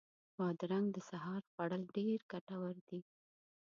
[0.37, 2.99] بادرنګ د سهار خوړل ډېر ګټور دي.